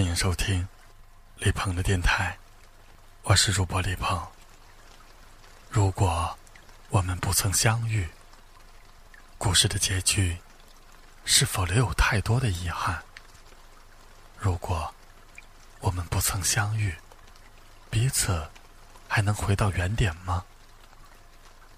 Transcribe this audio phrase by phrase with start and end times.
[0.00, 0.66] 欢迎收听
[1.36, 2.38] 李鹏的电台，
[3.22, 4.26] 我是主播李鹏。
[5.68, 6.38] 如果
[6.88, 8.08] 我们不曾相遇，
[9.36, 10.38] 故事的结局
[11.26, 13.02] 是否留有太多的遗憾？
[14.38, 14.94] 如果
[15.80, 16.96] 我们不曾相遇，
[17.90, 18.48] 彼此
[19.06, 20.42] 还能回到原点吗？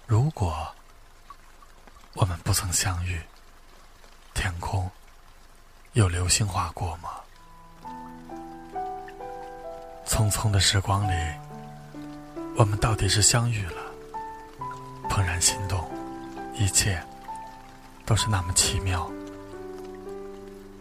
[0.07, 0.73] 如果
[2.13, 3.21] 我们不曾相遇，
[4.33, 4.89] 天空
[5.91, 7.19] 有流星划过吗？
[10.05, 11.13] 匆匆的时光里，
[12.55, 13.81] 我们到底是相遇了，
[15.09, 15.89] 怦然心动，
[16.53, 17.01] 一切
[18.05, 19.09] 都是那么奇妙。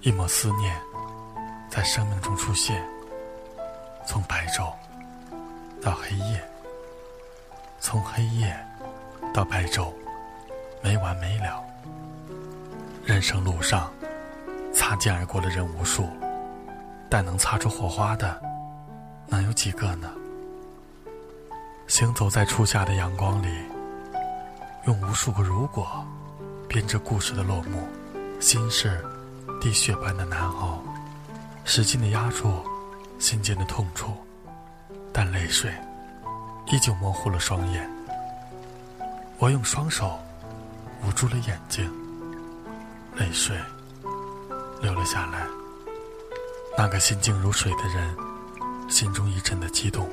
[0.02, 0.76] 一抹思念
[1.70, 2.84] 在生命中出现，
[4.06, 4.72] 从白昼
[5.80, 6.42] 到黑夜，
[7.80, 8.54] 从黑夜
[9.32, 9.92] 到白昼，
[10.82, 11.62] 没完没了。
[13.04, 13.90] 人生路上，
[14.74, 16.08] 擦肩而过的人无数，
[17.08, 18.42] 但能擦出火花的。
[19.28, 20.10] 能有几个呢？
[21.88, 23.48] 行走在初夏的阳光里，
[24.86, 25.86] 用无数个如果
[26.68, 27.86] 编织故事的落幕，
[28.40, 29.04] 心事
[29.60, 30.82] 滴血般的难熬，
[31.64, 32.62] 使劲的压住
[33.18, 34.12] 心间的痛楚，
[35.12, 35.70] 但泪水
[36.68, 37.90] 依旧模糊了双眼。
[39.38, 40.18] 我用双手
[41.06, 41.90] 捂住了眼睛，
[43.16, 43.56] 泪水
[44.80, 45.46] 流了下来。
[46.78, 48.31] 那个心静如水的人。
[48.92, 50.06] 心中一阵的激动，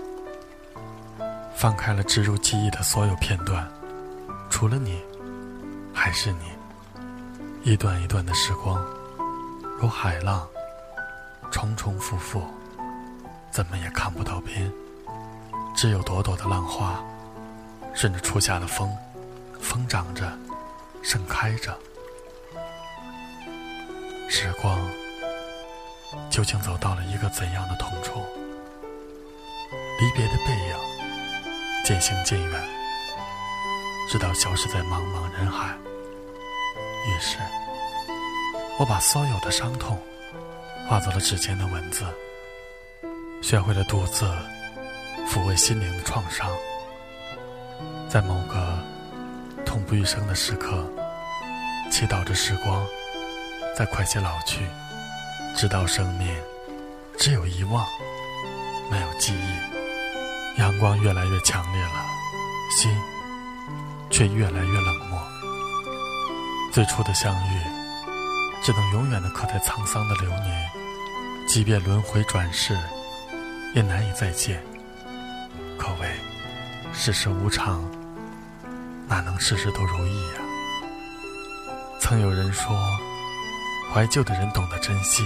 [1.53, 3.69] 放开了植入记忆的所有片段，
[4.49, 4.97] 除了你，
[5.93, 6.45] 还是你。
[7.69, 8.81] 一段一段的时光，
[9.81, 10.47] 如海浪，
[11.51, 12.41] 重重复复，
[13.51, 14.71] 怎么也看不到边。
[15.75, 17.03] 只有朵朵的浪花，
[17.93, 18.89] 顺着初夏的风，
[19.59, 20.31] 疯长着，
[21.03, 21.77] 盛开着。
[24.29, 24.79] 时光
[26.29, 28.23] 究竟走到了一个怎样的痛处？
[29.99, 30.75] 离别的背影
[31.83, 32.61] 渐行渐远，
[34.07, 35.75] 直到消失在茫茫人海。
[37.05, 37.37] 于是，
[38.77, 40.01] 我把所有的伤痛
[40.87, 42.05] 化作了指尖的文字，
[43.41, 44.25] 学会了独自
[45.27, 46.49] 抚慰心灵的创伤。
[48.07, 48.79] 在某个
[49.65, 50.81] 痛不欲生的时刻，
[51.91, 52.87] 祈祷着时光
[53.75, 54.65] 再快些老去，
[55.57, 56.33] 直到生命
[57.17, 57.85] 只有遗忘，
[58.89, 59.78] 没有记忆。
[60.59, 62.05] 阳光越来越强烈了，
[62.69, 62.91] 心
[64.09, 65.17] 却越来越冷漠。
[66.69, 67.61] 最初的相遇，
[68.61, 70.69] 只能永远的刻在沧桑的流年，
[71.47, 72.77] 即便轮回转世，
[73.73, 74.61] 也难以再见。
[75.77, 76.11] 可谓
[76.91, 77.81] 世事无常，
[79.07, 80.41] 哪能事事都如意呀？
[82.01, 82.77] 曾有人说，
[83.93, 85.23] 怀旧的人懂得珍惜，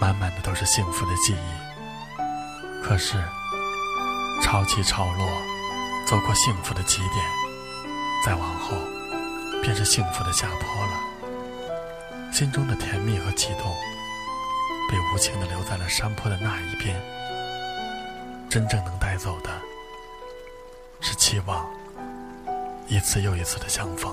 [0.00, 2.82] 满满的都是幸福的记忆。
[2.82, 3.22] 可是。
[4.50, 5.28] 潮起潮落，
[6.04, 7.24] 走过幸福的起点，
[8.26, 8.76] 再往后，
[9.62, 12.32] 便是幸福的下坡了。
[12.32, 13.72] 心中的甜蜜和激动，
[14.90, 17.00] 被无情的留在了山坡的那一边。
[18.48, 19.50] 真正能带走的，
[21.00, 21.64] 是期望
[22.88, 24.12] 一次又一次的相逢。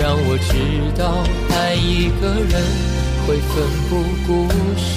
[0.00, 0.54] 让我知
[0.98, 1.22] 道。
[1.50, 2.54] 爱一个人
[3.26, 3.52] 会奋
[3.90, 3.90] 不
[4.26, 4.48] 顾
[4.78, 4.88] 身。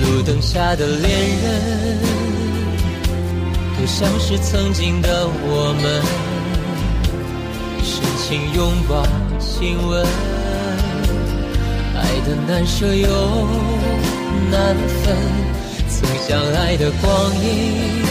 [0.00, 1.10] 路灯下的恋
[1.42, 1.98] 人，
[3.76, 6.00] 都像是曾经的我们，
[8.24, 9.06] 深情拥抱
[9.38, 10.02] 亲吻，
[11.94, 13.06] 爱的难舍又
[14.50, 15.14] 难分，
[15.90, 18.02] 曾相爱的光阴，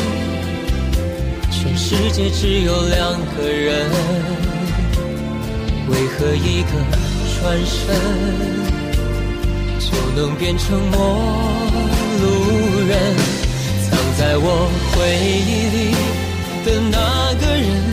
[1.49, 3.89] 全世界只有两个人，
[5.89, 6.69] 为何一个
[7.41, 7.95] 转身
[9.79, 10.97] 就能变成陌？
[12.21, 12.25] 路
[12.87, 13.15] 人，
[13.89, 14.95] 藏在我回
[15.49, 15.77] 忆里
[16.63, 17.92] 的那个人，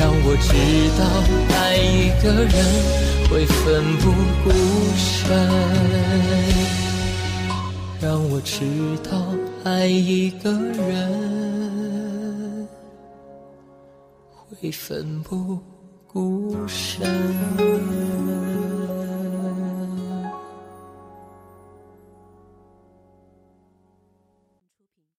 [0.00, 0.48] 让我知
[0.96, 1.04] 道
[1.58, 2.48] 爱一个人
[3.28, 4.08] 会奋不
[4.42, 4.48] 顾
[4.96, 5.28] 身。
[8.00, 8.64] 让我知
[9.04, 9.10] 道
[9.62, 12.66] 爱一个人
[14.48, 15.58] 会奋不
[16.06, 17.06] 顾身。